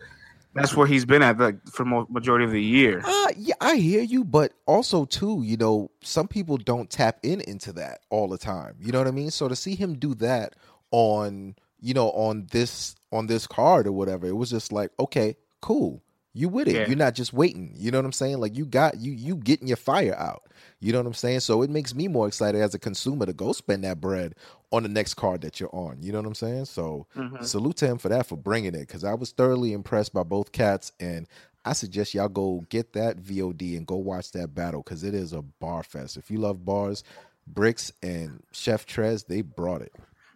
[0.55, 3.01] that's where he's been at like for majority of the year.
[3.03, 7.41] Uh, yeah, I hear you, but also too, you know, some people don't tap in
[7.41, 8.75] into that all the time.
[8.79, 9.31] You know what I mean?
[9.31, 10.55] So to see him do that
[10.91, 15.35] on, you know, on this on this card or whatever, it was just like, okay,
[15.61, 16.01] cool.
[16.37, 16.73] You with it.
[16.75, 16.87] Yeah.
[16.87, 17.71] You're not just waiting.
[17.77, 18.39] You know what I'm saying?
[18.39, 20.43] Like you got you you getting your fire out.
[20.81, 21.39] You know what I'm saying?
[21.39, 24.35] So it makes me more excited as a consumer to go spend that bread
[24.71, 25.97] on the next card that you're on.
[26.01, 26.65] You know what I'm saying?
[26.65, 27.43] So Mhm.
[27.45, 30.51] salute to him for that for bringing it because I was thoroughly impressed by both
[30.51, 31.25] cats and
[31.63, 35.31] I suggest y'all go get that VOD and go watch that battle because it is
[35.33, 36.17] a bar fest.
[36.17, 37.03] If you love bars,
[37.47, 39.93] Bricks and Chef Trez, they brought it.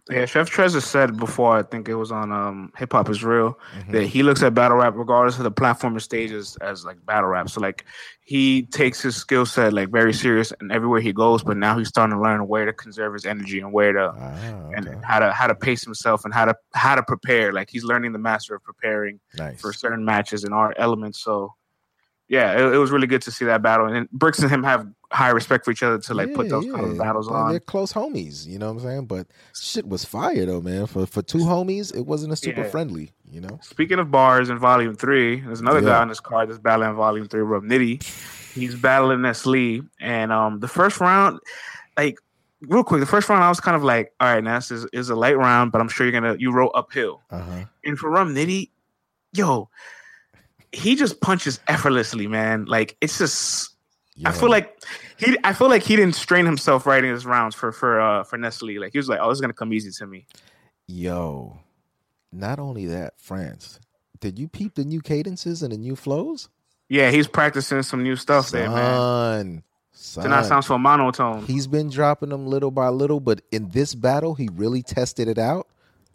[0.09, 3.59] Yeah, Chef Trez said before, I think it was on um, Hip Hop is Real,
[3.77, 3.91] Mm-hmm.
[3.91, 7.29] that he looks at battle rap regardless of the platform or stages as like battle
[7.29, 7.49] rap.
[7.49, 7.85] So like
[8.21, 11.87] he takes his skill set like very serious and everywhere he goes, but now he's
[11.89, 15.31] starting to learn where to conserve his energy and where to Ah, and how to
[15.31, 17.53] how to pace himself and how to how to prepare.
[17.53, 19.59] Like he's learning the master of preparing nice.
[19.61, 21.19] for certain matches and art elements.
[21.21, 21.53] So
[22.29, 23.87] yeah, it, it was really good to see that battle.
[23.87, 26.65] And Bricks and him have high respect for each other to like put Yeah, those
[26.71, 27.49] kind of battles on.
[27.49, 29.05] They're close homies, you know what I'm saying?
[29.07, 30.85] But shit was fire though, man.
[30.85, 32.69] For for two homies, it wasn't a super Yeah.
[32.69, 33.59] friendly, you know.
[33.63, 36.01] Speaking of bars in Volume Three, there's another guy Yeah.
[36.01, 38.03] on this card that's battling Volume Three, Rum Nitty.
[38.53, 41.39] He's battling Nestle, and um, the first round,
[41.97, 42.17] like
[42.61, 45.09] real quick, the first round, I was kind of like, all right, now is, is
[45.09, 47.21] a light round, but I'm sure you're gonna you roll uphill.
[47.31, 47.65] Uh huh.
[47.85, 48.69] And for Rum Nitty,
[49.33, 49.69] yo,
[50.71, 52.65] he just punches effortlessly, man.
[52.65, 53.71] Like it's just,
[54.25, 54.77] I feel like
[55.17, 58.37] he, I feel like he didn't strain himself writing his rounds for for uh for
[58.37, 58.79] Nestle.
[58.79, 60.25] Like he was like, oh, this is gonna come easy to me.
[60.87, 61.59] yo,
[62.31, 63.79] not only that, France.
[64.19, 66.49] Did you peep the new cadences and the new flows?
[66.89, 69.63] Yeah, he's practicing some new stuff there, man.
[69.93, 71.45] Son, To not sound so monotone.
[71.45, 75.37] He's been dropping them little by little, but in this battle, he really tested it
[75.37, 75.67] out.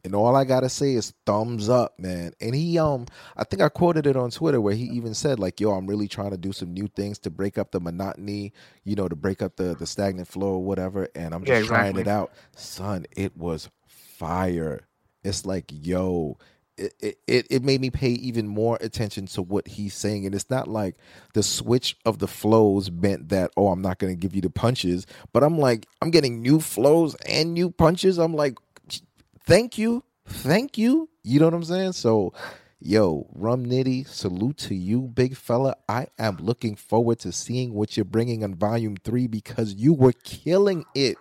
[0.04, 2.32] And all I gotta say is thumbs up, man.
[2.40, 5.60] And he um I think I quoted it on Twitter where he even said, like,
[5.60, 8.52] yo, I'm really trying to do some new things to break up the monotony,
[8.84, 11.08] you know, to break up the the stagnant flow or whatever.
[11.14, 12.32] And I'm just Yeah, trying it out.
[12.54, 14.86] Son, it was fire.
[15.24, 16.38] It's like, yo,
[16.76, 20.26] it, it, it it made me pay even more attention to what he's saying.
[20.26, 20.96] And it's not like
[21.34, 24.50] the switch of the flows meant that, oh, I'm not going to give you the
[24.50, 25.06] punches.
[25.32, 28.18] But I'm like, I'm getting new flows and new punches.
[28.18, 28.58] I'm like,
[29.44, 30.04] thank you.
[30.26, 31.08] Thank you.
[31.22, 31.92] You know what I'm saying?
[31.92, 32.32] So,
[32.80, 35.76] yo, Rum Nitty, salute to you, big fella.
[35.88, 40.12] I am looking forward to seeing what you're bringing on volume three because you were
[40.24, 41.16] killing it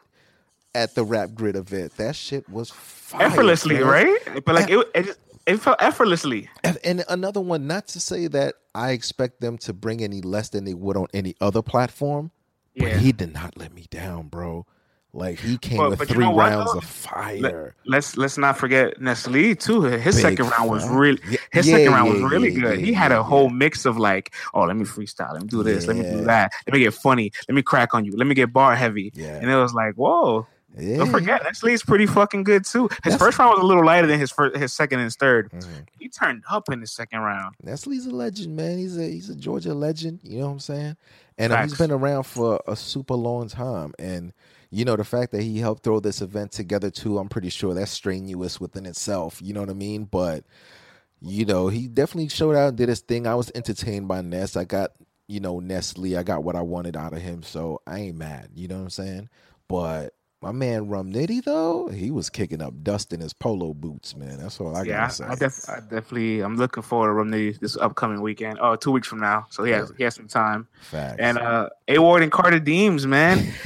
[0.75, 1.97] at the Rap Grid event.
[1.97, 3.85] That shit was fire, effortlessly, man.
[3.85, 4.19] right?
[4.45, 6.49] But like it, it, just, it felt effortlessly.
[6.63, 10.49] And, and another one, not to say that I expect them to bring any less
[10.49, 12.31] than they would on any other platform,
[12.75, 14.65] but he did not let me down, bro.
[15.15, 17.75] Like he came But- with but you three know rounds of fire.
[17.85, 19.81] Let's let's not forget Nestle too.
[19.83, 21.21] His Big second round was really
[21.51, 22.79] his yeah, second round yeah, was really yeah, good.
[22.79, 25.61] yeah, he had a whole mix of like, oh, let me freestyle, let me do
[25.61, 28.25] this, let me do that, let me get funny, let me crack on you, let
[28.25, 29.11] me get bar heavy.
[29.13, 29.35] Yeah.
[29.39, 30.47] And it was like, whoa.
[30.75, 32.87] Don't forget, Nestle's pretty fucking good too.
[33.03, 35.15] His That's- first round was a little lighter than his first, his second and his
[35.15, 35.51] third.
[35.51, 35.85] Mhm.
[35.99, 37.53] He turned up in the second round.
[37.61, 38.79] Nestle's a legend, man.
[38.79, 40.21] He's a he's a Georgia legend.
[40.23, 40.97] You know what I'm saying?
[41.37, 43.93] And uh, he's been around for a super long time.
[43.99, 44.33] And
[44.73, 47.19] you know the fact that he helped throw this event together too.
[47.19, 49.39] I'm pretty sure that's strenuous within itself.
[49.41, 50.05] You know what I mean?
[50.05, 50.45] But
[51.21, 53.27] you know he definitely showed out and did his thing.
[53.27, 54.57] I was entertained by Ness.
[54.57, 54.93] I got
[55.27, 56.17] you know Nestle.
[56.17, 57.43] I got what I wanted out of him.
[57.43, 58.49] So I ain't mad.
[58.55, 59.29] You know what I'm saying?
[59.67, 64.13] But my man Rum Nitty though, he was kicking up dust in his polo boots,
[64.15, 64.37] man.
[64.39, 65.23] That's all I yeah, gotta say.
[65.23, 68.59] I, def- I definitely, I'm looking forward to Rum Nitty this upcoming weekend.
[68.61, 70.67] Oh, two weeks from now, so he has he has some time.
[70.81, 71.15] Facts.
[71.19, 73.51] And uh, A Ward and Carter Deems, man.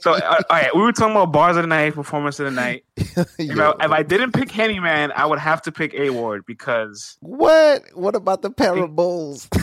[0.00, 2.50] So, uh, all right, we were talking about bars of the night, performance of the
[2.50, 2.84] night.
[3.38, 6.44] You know, if I didn't pick Henny Man, I would have to pick A Ward
[6.46, 7.82] because What?
[7.94, 9.48] What about the parables?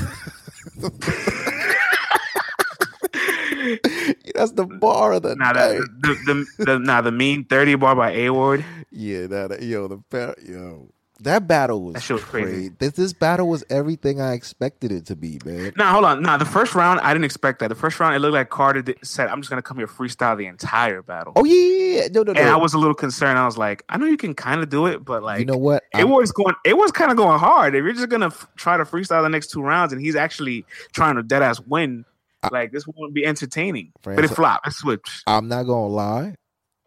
[4.35, 5.79] That's the bar of the now night.
[6.01, 8.63] the the, the, the now the mean thirty bar by A Ward.
[8.91, 10.89] Yeah, that yo the yo
[11.21, 12.49] that battle was That shit was crazy.
[12.49, 12.69] crazy.
[12.79, 15.73] This this battle was everything I expected it to be, man.
[15.75, 16.21] Now hold on.
[16.23, 17.67] Now the first round, I didn't expect that.
[17.67, 20.37] The first round, it looked like Carter did, said, "I'm just gonna come here freestyle
[20.37, 22.07] the entire battle." Oh yeah, yeah, yeah.
[22.13, 22.39] no, no, no.
[22.39, 23.37] and I was a little concerned.
[23.37, 25.57] I was like, I know you can kind of do it, but like, you know
[25.57, 25.83] what?
[25.93, 28.47] it I'm- was going it was kind of going hard if you're just gonna f-
[28.55, 32.05] try to freestyle the next two rounds and he's actually trying to dead ass win
[32.51, 36.35] like this won't be entertaining but it flopped it switched I'm not gonna lie.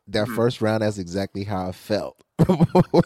[0.09, 0.35] That Mhm.
[0.35, 2.23] first round, that's exactly how I felt.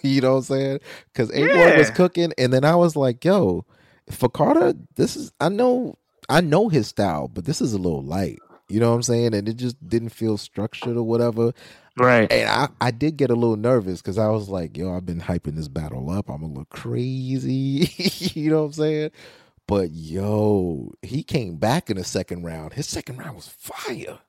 [0.02, 0.78] you know what I'm saying?
[1.12, 3.64] Because A Ward was cooking, and then I was like, "Yo,
[4.10, 5.96] for Carter, this is I know
[6.28, 9.34] I know his style, but this is a little light." You know what I'm saying?
[9.34, 11.52] And it just didn't feel structured or whatever.
[11.98, 15.06] right And I, I did get a little nervous because I was like, "Yo, I've
[15.06, 16.30] been hyping this battle up.
[16.30, 17.90] I'm gonna look crazy."
[18.34, 19.10] you know what I'm saying?
[19.66, 22.74] But yo, he came back in the second round.
[22.74, 24.20] His second round was fire.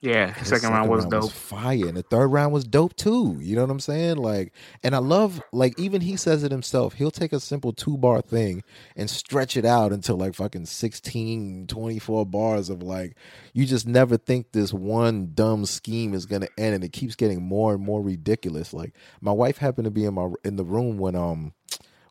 [0.00, 3.38] yeah His second, round was dope fire, and the third round was dope too.
[3.40, 4.18] You know what I'm saying?
[4.18, 6.94] Like, and I love like even he says it himself.
[6.94, 8.64] He'll take a simple two bar thing
[8.96, 13.16] and stretch it out until like fucking 16, 24 bars of like
[13.54, 17.42] you just never think this one dumb scheme is gonna end, and it keeps getting
[17.42, 18.74] more and more ridiculous.
[18.74, 21.54] Like my wife happened to be in my in the room when um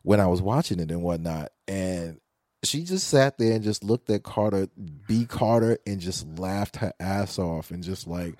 [0.04, 2.20] when I was watching it and whatnot, and
[2.62, 4.68] she just sat there and just looked at Carter,
[5.08, 8.36] B Carter, and just laughed her ass off and just like,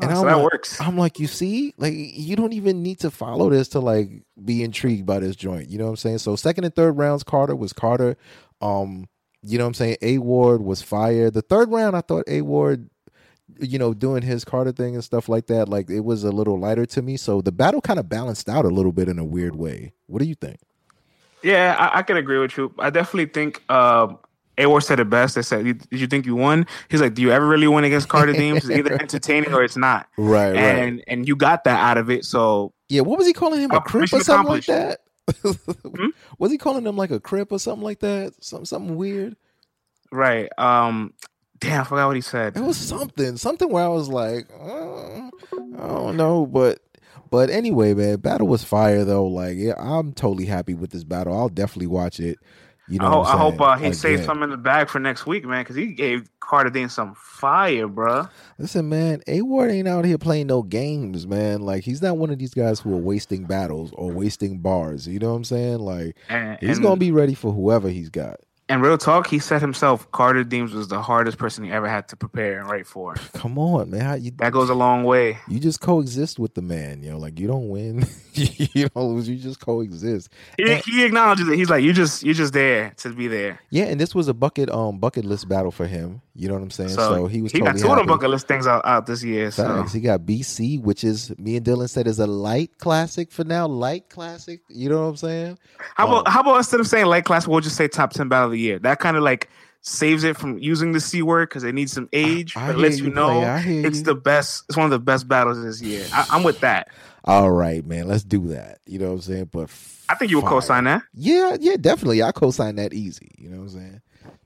[0.00, 2.82] and Oh, so I'm that like, works I'm like, you see, like you don't even
[2.82, 4.10] need to follow this to like
[4.42, 5.68] be intrigued by this joint.
[5.68, 6.18] You know what I'm saying?
[6.18, 8.16] So second and third rounds, Carter was Carter.
[8.60, 9.08] Um,
[9.42, 9.96] you know what I'm saying?
[10.02, 11.34] A Ward was fired.
[11.34, 12.88] The third round, I thought A Ward,
[13.60, 16.58] you know, doing his Carter thing and stuff like that, like it was a little
[16.58, 17.16] lighter to me.
[17.16, 19.92] So the battle kind of balanced out a little bit in a weird way.
[20.06, 20.60] What do you think?
[21.42, 24.18] Yeah I, I can agree with you i definitely think um
[24.58, 25.34] A Ward said it best.
[25.34, 28.08] They said, "Did you think you won?" He's like, "Do you ever really win against
[28.10, 28.68] Carter Deems?
[28.68, 32.26] It's either entertaining or it's not." Right, And and you got that out of it.
[32.26, 33.70] So Yeah, what was he calling him?
[33.70, 35.00] A Uh, crip or something like that?
[35.42, 36.08] Hmm?
[36.38, 38.34] Was he calling him like a crip or something like that?
[38.44, 39.36] Something something weird.
[40.12, 40.50] right.
[40.58, 41.14] Um.
[41.58, 42.56] Damn, I forgot what he said.
[42.56, 45.30] It was something, something where I was like, uh,
[45.78, 46.80] I don't know, but
[47.32, 49.26] but anyway, man, battle was fire though.
[49.26, 51.36] Like, yeah, I'm totally happy with this battle.
[51.36, 52.38] I'll definitely watch it.
[52.88, 54.24] You know, I, hope, I'm hope uh, he Again.
[54.24, 57.88] something in the bag for next week, man, because he gave Carter Deems some fire,
[57.88, 58.28] bruh.
[58.58, 61.62] Listen, man, A Ward ain't out here playing no games, man.
[61.62, 65.08] Like, he's not one of these guys who are wasting battles or wasting bars.
[65.08, 65.78] You know what I'm saying?
[65.78, 68.40] Like, And, he's and, gonna be ready for whoever he's got.
[68.72, 72.08] And real talk, he said himself, Carter Deems was the hardest person he ever had
[72.08, 73.14] to prepare and write for.
[73.34, 74.22] Come on, man.
[74.24, 75.38] You That goes a long way.
[75.48, 79.28] you just coexist with the man, you know, like you don't win, you don't lose,
[79.28, 80.30] you just coexist.
[80.56, 81.56] He, And- he acknowledges it.
[81.56, 83.60] He's like, you just you're just there to be there.
[83.70, 86.22] Yeah, and this was a bucket um bucket list battle for him.
[86.34, 86.88] You know what I'm saying?
[86.90, 88.08] So, So, he was he totally got two of them happy.
[88.08, 89.50] bucket list things out, out this year.
[89.50, 89.82] So.
[89.82, 93.66] He got BC, which is me and Dylan said is a light classic for now.
[93.66, 94.60] Light classic.
[94.68, 95.58] You know what I'm saying?
[95.94, 96.30] how about Oh.
[96.30, 98.61] how about instead of saying light class, we'll just say top ten battle of the
[98.62, 98.78] year.
[98.78, 99.50] That kind of like
[99.82, 102.56] saves it from using the c word because it needs some age.
[102.56, 103.40] I but lets you, you know.
[103.40, 104.04] I it's you.
[104.04, 104.64] the best.
[104.68, 106.06] It's one of the best battles this year.
[106.12, 106.88] I, I'm with that.
[107.24, 108.08] All right, man.
[108.08, 108.78] Let's do that.
[108.86, 109.50] You know what I'm saying?
[109.52, 109.70] But
[110.08, 111.02] I think you would co-sign that.
[111.14, 112.22] Yeah, yeah, definitely.
[112.22, 113.32] I co-sign that easy.
[113.38, 114.00] You know what I'm saying?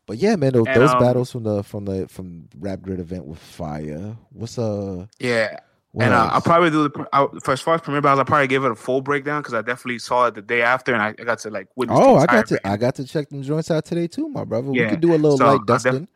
[0.07, 3.01] But yeah, man, those, And, those um, battles from the from the from Rap Grid
[3.01, 4.17] event with fire.
[4.31, 5.07] What's uh?
[5.19, 5.59] Yeah.
[5.97, 6.29] What and uh.
[6.31, 8.19] I'll probably do the I, for as far as premiere battles.
[8.19, 10.93] I'll probably give it a full breakdown because I definitely saw it the day after,
[10.93, 11.99] and I, I got to like witness.
[11.99, 12.69] Oh, I got to.
[12.69, 14.73] I got to check them joints out today too, my brother.
[14.73, 14.83] Yeah.
[14.83, 16.09] We could do a little So, light I def- dusting.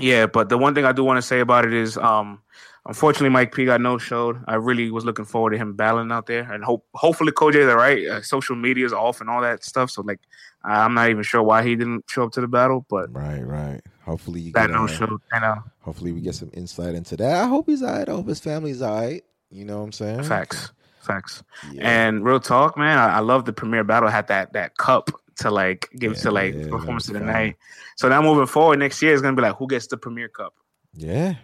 [0.00, 2.40] Yeah, but the one thing I do want to say about it is, um,
[2.84, 4.42] unfortunately, Mike P got no showed.
[4.48, 7.76] I really was looking forward to him battling out there, and hope hopefully Koj's all
[7.76, 8.04] right.
[8.08, 10.18] Uh, social media is off and all that stuff, so like,
[10.64, 13.82] I'm not even sure why he didn't show up to the battle, but right, right.
[14.04, 15.18] Hopefully, you that get, no uh, show.
[15.32, 17.44] I know Hopefully, we get some insight into that.
[17.44, 18.08] I hope he's all right.
[18.08, 19.22] I hope his family's all right.
[19.50, 20.22] You know what I'm saying?
[20.24, 21.42] facts, facts.
[21.72, 21.88] Yeah.
[21.88, 25.50] And real talk, man, I, I love the premiere battle had that that cup to
[25.50, 27.56] like give Yeah, to like yeah, performance of the night.
[27.96, 30.54] So now moving forward next year is gonna be like who gets the premiere cup.
[30.94, 31.34] Yeah,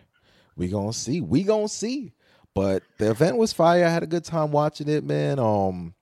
[0.56, 1.20] we gonna see.
[1.20, 2.12] We gonna see.
[2.54, 3.84] But the event was fire.
[3.84, 5.38] I had a good time watching it, man.
[5.38, 5.94] Um,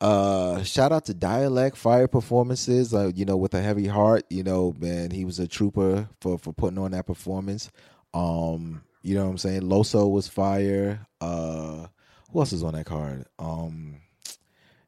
[0.00, 2.94] uh, shout out to Dialect Fire Performances.
[2.94, 4.24] Uh, you know, with a heavy heart.
[4.30, 7.70] You know, man, he was a trooper for for putting on that performance.
[8.14, 9.62] Um, you know what I'm saying?
[9.62, 11.06] Loso was fire.
[11.20, 11.86] Uh,
[12.30, 13.26] who else is on that card?
[13.38, 13.96] Um,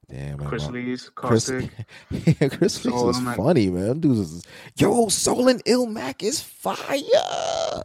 [0.09, 1.51] damn, Chris Lee's Chris,
[2.11, 4.01] yeah, Chris Lee's was funny, man.
[4.01, 4.44] Dude was,
[4.77, 7.83] yo, Soul and Ilmac is fire.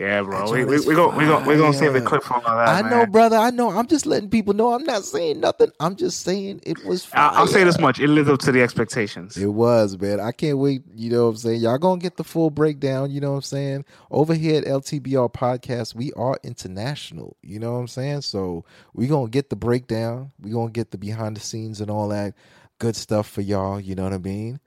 [0.00, 0.50] Yeah, bro.
[0.50, 2.08] We joint we we go we go we gonna save the fire.
[2.08, 2.84] clip from all that.
[2.86, 3.36] I know, brother.
[3.36, 3.68] I know.
[3.68, 4.72] I'm just letting people know.
[4.72, 5.70] I'm not saying nothing.
[5.78, 7.04] I'm just saying it was.
[7.04, 7.20] Fire.
[7.20, 9.36] I- I'll say this much: it lived up to the expectations.
[9.36, 10.18] It was, man.
[10.18, 10.84] I can't wait.
[10.94, 11.60] You know what I'm saying?
[11.60, 13.10] Y'all gonna get the full breakdown.
[13.10, 13.84] You know what I'm saying?
[14.10, 17.36] Over here at LTBR Podcast, we are international.
[17.42, 18.22] You know what I'm saying?
[18.22, 20.32] So we're gonna get the breakdown.
[20.40, 22.32] We're gonna get the behind the scenes and all that
[22.78, 23.78] good stuff for y'all.
[23.78, 24.60] You know what I mean?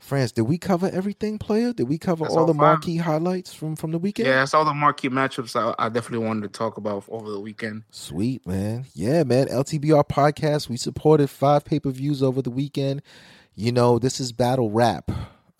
[0.00, 1.74] France, did we cover everything, player?
[1.74, 4.28] Did we cover all all the marquee highlights from from the weekend?
[4.28, 7.38] Yeah, that's all the marquee matchups I, I definitely wanted to talk about over the
[7.38, 7.84] weekend.
[7.90, 8.86] Sweet, man.
[8.94, 9.48] Yeah, man.
[9.48, 10.70] LTBR podcast.
[10.70, 13.02] We supported five pay per views over the weekend.
[13.54, 15.10] You know, this is battle rap.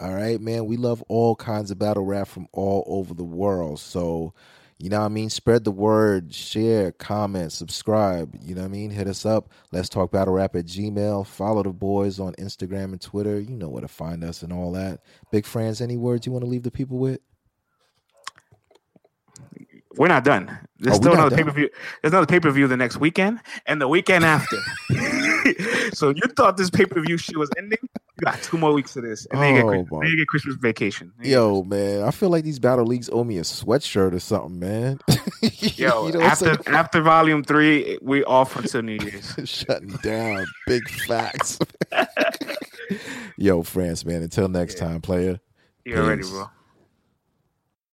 [0.01, 0.65] All right, man.
[0.65, 3.79] We love all kinds of battle rap from all over the world.
[3.79, 4.33] So,
[4.81, 5.31] you know what I mean?
[5.31, 8.37] Spread the word, share, comment, subscribe.
[8.43, 8.91] You know what I mean?
[8.91, 9.51] Hit us up.
[9.73, 11.27] Let's talk battle rap at Gmail.
[11.27, 13.41] Follow the boys on Instagram and Twitter.
[13.41, 15.01] You know where to find us and all that.
[15.33, 17.21] Big friends, any words you want to leave the people with?
[19.97, 20.59] We're not done.
[20.79, 21.71] There's Oh, still another pay per view.
[22.03, 24.59] There's another pay per view the next weekend and the weekend after.
[25.95, 27.79] so you thought this pay per view shit was ending?
[28.25, 31.13] Got two more weeks of this, and then you get, Oh, get Christmas vacation.
[31.23, 35.01] Yo, man, I feel like these battle leagues owe me a sweatshirt or something, man.
[35.43, 39.35] yo, You know after after volume three, we off until New Year's.
[39.49, 40.45] shutting down.
[40.67, 41.59] Big facts.
[43.37, 44.23] Yo, France, man.
[44.23, 44.89] Until next Yeah.
[44.89, 45.41] time, player.
[45.85, 46.51] You already, bro.